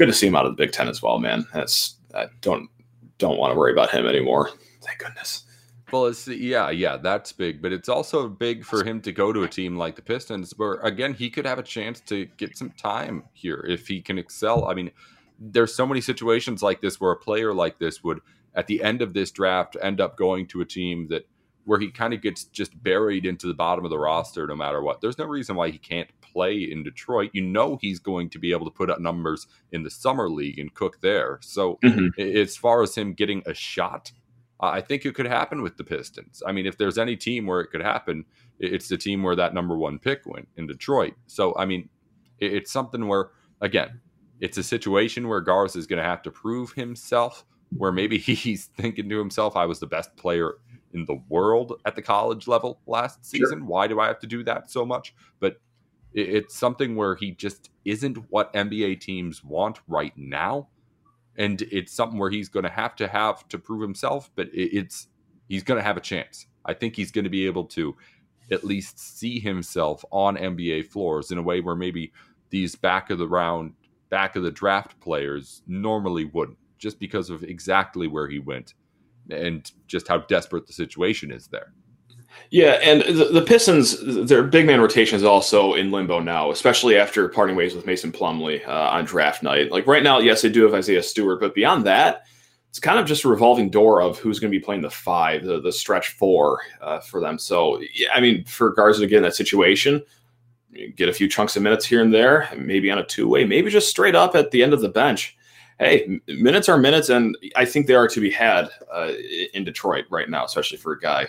[0.00, 1.46] good to see him out of the Big Ten as well, man.
[1.52, 2.70] That's I don't
[3.18, 4.48] don't want to worry about him anymore.
[4.82, 5.44] Thank goodness.
[5.92, 9.42] Well, it's yeah, yeah, that's big, but it's also big for him to go to
[9.42, 12.70] a team like the Pistons, where again he could have a chance to get some
[12.70, 14.68] time here if he can excel.
[14.68, 14.90] I mean,
[15.38, 18.20] there's so many situations like this where a player like this would,
[18.54, 21.28] at the end of this draft, end up going to a team that
[21.70, 24.82] where he kind of gets just buried into the bottom of the roster no matter
[24.82, 25.00] what.
[25.00, 27.30] There's no reason why he can't play in Detroit.
[27.32, 30.58] You know he's going to be able to put up numbers in the summer league
[30.58, 31.38] and cook there.
[31.42, 32.20] So mm-hmm.
[32.20, 34.10] as far as him getting a shot,
[34.58, 36.42] I think it could happen with the Pistons.
[36.44, 38.24] I mean, if there's any team where it could happen,
[38.58, 41.14] it's the team where that number one pick went in Detroit.
[41.28, 41.88] So I mean,
[42.40, 43.30] it's something where
[43.60, 44.00] again,
[44.40, 47.44] it's a situation where Garza is going to have to prove himself.
[47.76, 50.54] Where maybe he's thinking to himself, "I was the best player
[50.92, 53.58] in the world at the college level last season.
[53.60, 53.66] Sure.
[53.66, 55.14] Why do I have to do that so much?
[55.38, 55.60] But
[56.12, 60.68] it's something where he just isn't what NBA teams want right now.
[61.36, 65.06] And it's something where he's going to have to have to prove himself, but it's
[65.48, 66.46] he's going to have a chance.
[66.64, 67.96] I think he's going to be able to
[68.50, 72.12] at least see himself on NBA floors in a way where maybe
[72.50, 73.74] these back of the round,
[74.08, 78.74] back of the draft players normally wouldn't, just because of exactly where he went
[79.32, 81.72] and just how desperate the situation is there.
[82.50, 83.96] Yeah, and the, the, Pistons,
[84.28, 88.10] their big man rotation is also in limbo now, especially after parting ways with Mason
[88.10, 89.70] Plumlee uh, on draft night.
[89.70, 92.24] Like right now, yes, they do have Isaiah Stewart, but beyond that,
[92.68, 95.44] it's kind of just a revolving door of who's going to be playing the five,
[95.44, 97.38] the, the stretch four uh, for them.
[97.38, 100.02] So, yeah, I mean, for Garza to get in that situation,
[100.96, 103.70] get a few chunks of minutes here and there, maybe on a two way, maybe
[103.70, 105.36] just straight up at the end of the bench
[105.80, 109.12] hey, minutes are minutes, and I think they are to be had uh,
[109.54, 111.28] in Detroit right now, especially for a guy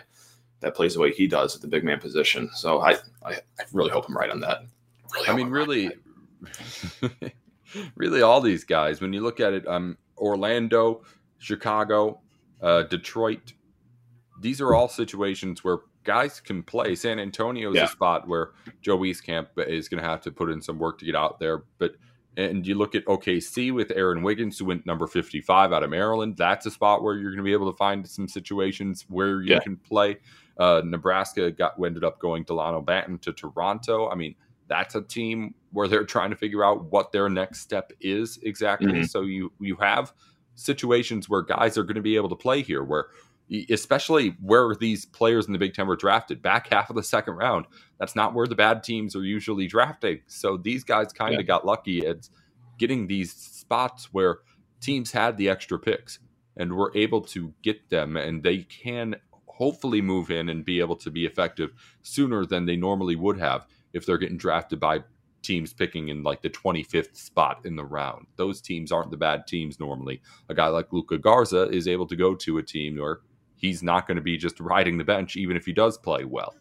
[0.59, 2.49] that plays the way he does at the big man position.
[2.53, 4.63] So I, I, I really hope I'm right on that.
[5.13, 5.91] Really I mean, really,
[7.95, 8.99] really, all these guys.
[8.99, 11.03] When you look at it, um, Orlando,
[11.39, 12.19] Chicago,
[12.61, 13.53] uh, Detroit.
[14.41, 16.95] These are all situations where guys can play.
[16.95, 17.85] San Antonio is yeah.
[17.85, 21.05] a spot where Joe Wieskamp is going to have to put in some work to
[21.05, 21.95] get out there, but
[22.37, 26.37] and you look at OKC with Aaron Wiggins, who went number 55 out of Maryland.
[26.37, 29.53] That's a spot where you're going to be able to find some situations where you
[29.53, 29.59] yeah.
[29.59, 30.17] can play.
[30.57, 34.09] Uh, Nebraska got ended up going Delano Banton to Toronto.
[34.09, 34.35] I mean,
[34.67, 38.91] that's a team where they're trying to figure out what their next step is exactly.
[38.91, 39.03] Mm-hmm.
[39.03, 40.13] So you you have
[40.55, 43.07] situations where guys are going to be able to play here, where
[43.69, 47.35] especially where these players in the Big Ten were drafted, back half of the second
[47.35, 47.65] round.
[47.99, 50.21] That's not where the bad teams are usually drafting.
[50.27, 51.47] So these guys kind of yeah.
[51.47, 52.29] got lucky at
[52.77, 54.39] getting these spots where
[54.79, 56.19] teams had the extra picks
[56.57, 60.95] and were able to get them, and they can hopefully move in and be able
[60.95, 65.03] to be effective sooner than they normally would have if they're getting drafted by
[65.41, 68.27] teams picking in like the 25th spot in the round.
[68.37, 70.21] Those teams aren't the bad teams normally.
[70.49, 73.19] A guy like Luka Garza is able to go to a team where
[73.61, 76.55] he's not going to be just riding the bench, even if he does play well.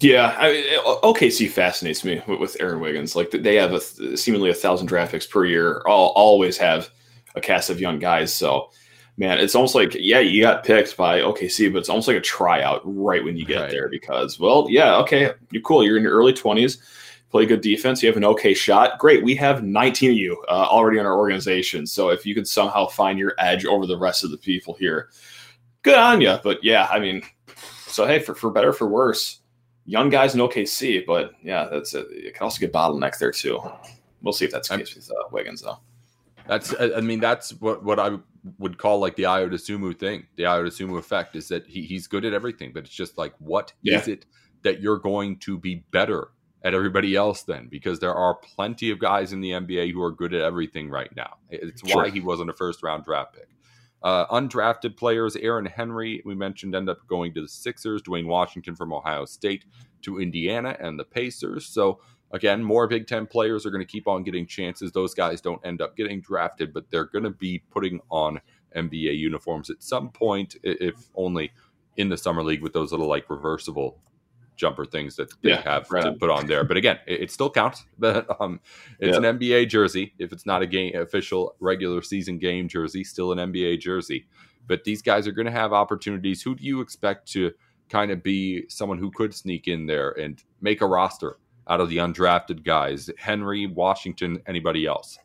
[0.00, 0.64] Yeah, I mean,
[1.02, 3.16] OKC fascinates me with Aaron Wiggins.
[3.16, 5.82] Like they have a, seemingly a thousand draft picks per year.
[5.86, 6.90] All always have
[7.34, 8.34] a cast of young guys.
[8.34, 8.70] So,
[9.16, 12.20] man, it's almost like yeah, you got picked by OKC, but it's almost like a
[12.20, 13.70] tryout right when you get right.
[13.70, 15.84] there because, well, yeah, okay, you're cool.
[15.84, 16.82] You're in your early twenties,
[17.30, 18.02] play good defense.
[18.02, 18.98] You have an okay shot.
[18.98, 19.22] Great.
[19.22, 21.86] We have 19 of you uh, already in our organization.
[21.86, 25.10] So if you could somehow find your edge over the rest of the people here,
[25.82, 26.38] good on you.
[26.42, 27.22] But yeah, I mean,
[27.86, 29.40] so hey, for, for better for worse,
[29.84, 31.04] young guys in OKC.
[31.06, 32.06] But yeah, that's it.
[32.10, 33.60] It can also get bottleneck there too.
[34.22, 35.78] We'll see if that's the case with uh, Wiggins though.
[36.46, 38.18] That's I mean that's what what I
[38.58, 42.06] would call like the Ayo Dosunmu thing, the Ayo Dosunmu effect is that he, he's
[42.06, 43.98] good at everything, but it's just like what yeah.
[43.98, 44.26] is it
[44.62, 46.28] that you're going to be better
[46.64, 47.68] at everybody else then?
[47.68, 51.14] Because there are plenty of guys in the NBA who are good at everything right
[51.14, 51.36] now.
[51.50, 53.48] It's why he wasn't a first round draft pick.
[54.02, 58.74] Uh, undrafted players, Aaron Henry, we mentioned, end up going to the Sixers, Duane Washington
[58.74, 59.64] from Ohio State
[60.02, 61.66] to Indiana and the Pacers.
[61.66, 62.00] So
[62.32, 64.90] again, more Big Ten players are going to keep on getting chances.
[64.90, 68.40] Those guys don't end up getting drafted, but they're going to be putting on
[68.74, 71.52] NBA uniforms at some point, if only
[71.96, 73.98] in the summer league with those little like reversible
[74.56, 76.04] jumper things that they yeah, have right.
[76.04, 76.64] to put on there.
[76.64, 77.84] But again, it, it still counts.
[77.98, 78.60] But um,
[78.98, 79.24] it's yep.
[79.24, 80.14] an NBA jersey.
[80.18, 84.26] If it's not a game official regular season game jersey, still an NBA jersey.
[84.66, 86.42] But these guys are going to have opportunities.
[86.42, 87.52] Who do you expect to
[87.88, 91.38] kind of be someone who could sneak in there and make a roster
[91.68, 93.08] out of the undrafted guys?
[93.18, 95.18] Henry, Washington, anybody else?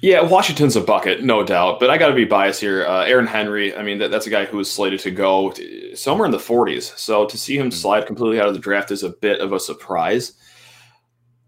[0.00, 1.80] Yeah, Washington's a bucket, no doubt.
[1.80, 2.86] But I got to be biased here.
[2.86, 5.52] Uh, Aaron Henry, I mean, that, that's a guy who was slated to go
[5.94, 6.96] somewhere in the 40s.
[6.96, 7.70] So to see him hmm.
[7.70, 10.34] slide completely out of the draft is a bit of a surprise.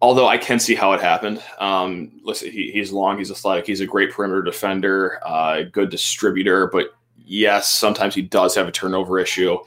[0.02, 1.42] Although I can see how it happened.
[1.58, 6.68] Um, listen, he, he's long, he's athletic, he's a great perimeter defender, uh, good distributor.
[6.68, 9.58] But yes, sometimes he does have a turnover issue.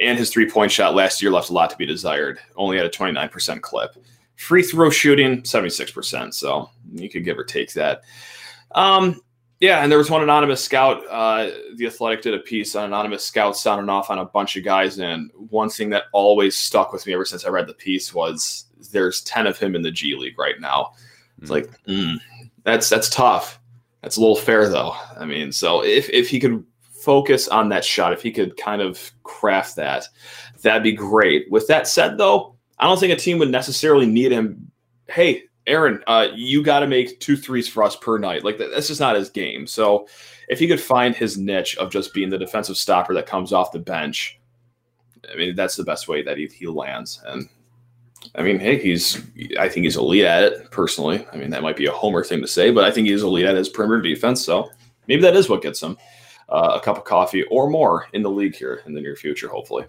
[0.00, 2.86] And his three point shot last year left a lot to be desired, only at
[2.86, 3.94] a 29% clip.
[4.36, 6.34] Free throw shooting, 76%.
[6.34, 8.02] So you could give or take that.
[8.74, 9.20] Um,
[9.62, 11.04] yeah, and there was one anonymous scout.
[11.08, 14.64] Uh, the Athletic did a piece on anonymous scouts sounding off on a bunch of
[14.64, 18.12] guys, and one thing that always stuck with me ever since I read the piece
[18.12, 20.94] was there's ten of him in the G League right now.
[21.40, 21.54] It's mm.
[21.54, 22.16] like mm,
[22.64, 23.60] that's that's tough.
[24.02, 24.96] That's a little fair though.
[25.16, 28.82] I mean, so if if he could focus on that shot, if he could kind
[28.82, 30.08] of craft that,
[30.62, 31.48] that'd be great.
[31.52, 34.72] With that said, though, I don't think a team would necessarily need him.
[35.08, 38.42] Hey, Aaron, uh, you got to make two threes for us per night.
[38.42, 39.68] Like that's just not his game.
[39.68, 40.08] So
[40.48, 43.70] if he could find his niche of just being the defensive stopper that comes off
[43.70, 44.40] the bench,
[45.32, 47.22] I mean that's the best way that he, he lands.
[47.24, 47.48] And
[48.34, 49.22] I mean, hey, he's
[49.60, 51.24] I think he's elite at it personally.
[51.32, 53.46] I mean that might be a homer thing to say, but I think he's elite
[53.46, 54.44] at his perimeter defense.
[54.44, 54.72] So
[55.06, 55.96] maybe that is what gets him
[56.48, 59.48] uh, a cup of coffee or more in the league here in the near future,
[59.48, 59.84] hopefully.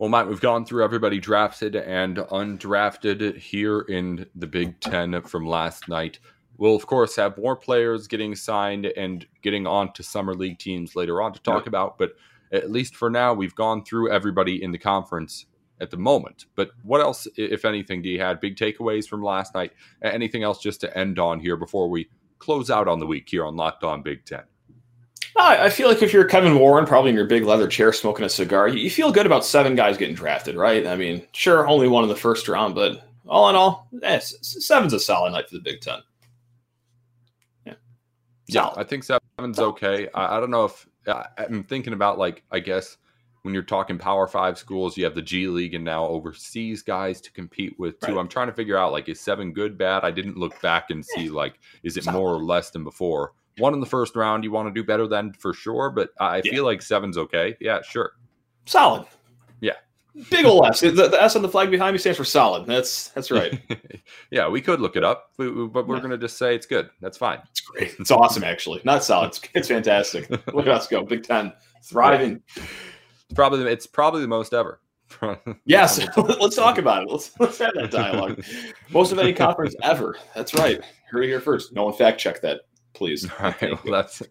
[0.00, 5.44] Well, Matt, we've gone through everybody drafted and undrafted here in the Big Ten from
[5.44, 6.20] last night.
[6.56, 10.96] We'll, of course, have more players getting signed and getting on to summer league teams
[10.96, 11.98] later on to talk about.
[11.98, 12.12] But
[12.50, 15.44] at least for now, we've gone through everybody in the conference
[15.82, 16.46] at the moment.
[16.54, 19.72] But what else, if anything, do you had big takeaways from last night?
[20.00, 22.08] Anything else just to end on here before we
[22.38, 24.44] close out on the week here on Locked On Big Ten?
[25.42, 28.28] I feel like if you're Kevin Warren, probably in your big leather chair smoking a
[28.28, 30.86] cigar, you feel good about seven guys getting drafted, right?
[30.86, 34.92] I mean, sure, only one in the first round, but all in all, eh, seven's
[34.92, 36.00] a solid night for the Big Ten.
[37.66, 37.74] Yeah,
[38.46, 40.08] yeah, I think seven's okay.
[40.14, 42.96] I, I don't know if I'm thinking about like I guess
[43.42, 47.20] when you're talking Power Five schools, you have the G League and now overseas guys
[47.22, 48.14] to compete with too.
[48.14, 48.20] Right.
[48.20, 50.04] I'm trying to figure out like is seven good, bad?
[50.04, 53.74] I didn't look back and see like is it more or less than before one
[53.74, 56.52] in the first round you want to do better than for sure, but I yeah.
[56.52, 57.56] feel like seven's okay.
[57.60, 58.12] Yeah, sure.
[58.66, 59.06] Solid.
[59.60, 59.74] Yeah.
[60.30, 60.80] Big ol' S.
[60.80, 62.66] The, the, S on the flag behind me stands for solid.
[62.66, 63.60] That's that's right.
[64.30, 66.00] yeah, we could look it up, but we're yeah.
[66.00, 66.90] going to just say it's good.
[67.00, 67.40] That's fine.
[67.50, 67.94] It's great.
[67.98, 68.80] It's awesome, actually.
[68.84, 69.28] Not solid.
[69.28, 70.28] It's, it's fantastic.
[70.54, 71.02] look at us go.
[71.02, 71.52] Big Ten
[71.84, 72.42] thriving.
[72.56, 74.80] It's probably it's probably the most ever.
[75.64, 77.10] yes, let's talk about it.
[77.10, 78.44] Let's let's have that dialogue.
[78.90, 80.16] Most of any conference ever.
[80.34, 80.80] That's right.
[81.12, 81.72] It here first.
[81.72, 82.60] No one fact check that
[83.00, 83.26] please.
[83.40, 84.22] All right, well, that's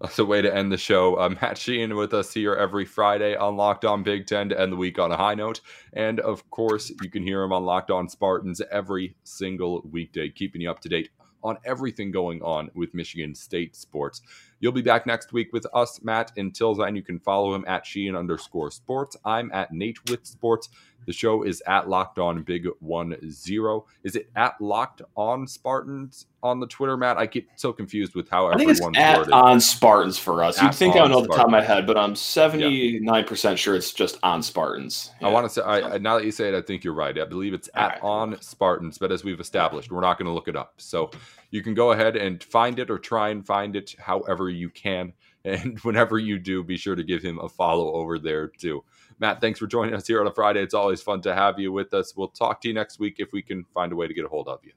[0.00, 1.14] that's a way to end the show.
[1.18, 4.70] Uh, Matt Sheehan with us here every Friday on Locked On Big Ten to end
[4.70, 5.60] the week on a high note.
[5.94, 10.60] And of course, you can hear him on Locked On Spartans every single weekday, keeping
[10.60, 11.08] you up to date
[11.42, 14.20] on everything going on with Michigan State sports.
[14.60, 16.32] You'll be back next week with us, Matt.
[16.36, 19.16] Until then, you can follow him at Sheehan underscore sports.
[19.24, 20.68] I'm at Nate with sports.
[21.06, 23.86] The show is at Locked On Big One Zero.
[24.04, 27.16] Is it at Locked On Spartans on the Twitter, Matt?
[27.18, 29.32] I get so confused with how I think it's at worded.
[29.32, 30.60] on Spartans for us.
[30.60, 33.92] You'd think I know the top of my head, but I'm 79 percent sure it's
[33.92, 35.10] just on Spartans.
[35.20, 35.28] Yeah.
[35.28, 37.18] I want to say I, now that you say it, I think you're right.
[37.18, 38.02] I believe it's at right.
[38.02, 40.74] on Spartans, but as we've established, we're not going to look it up.
[40.78, 41.10] So
[41.50, 45.12] you can go ahead and find it or try and find it however you can.
[45.44, 48.84] And whenever you do, be sure to give him a follow over there too.
[49.22, 50.60] Matt, thanks for joining us here on a Friday.
[50.60, 52.16] It's always fun to have you with us.
[52.16, 54.28] We'll talk to you next week if we can find a way to get a
[54.28, 54.72] hold of you.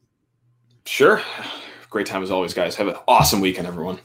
[0.86, 1.20] Sure.
[1.90, 2.76] Great time as always, guys.
[2.76, 3.98] Have an awesome weekend, everyone.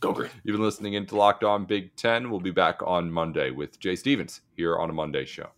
[0.00, 0.28] Go green.
[0.44, 2.30] You've been listening into Locked On Big Ten.
[2.30, 5.48] We'll be back on Monday with Jay Stevens here on a Monday show.